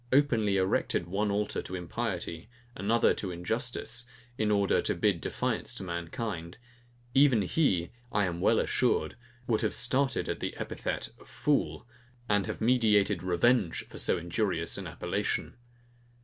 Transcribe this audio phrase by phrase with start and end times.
[0.11, 4.03] ],openly erected one altar to impiety, another to injustice,
[4.35, 6.57] in order to bid defiance to mankind;
[7.13, 11.85] even he, I am well assured, would have started at the epithet of FOOL,
[12.27, 15.55] and have meditated revenge for so injurious an appellation.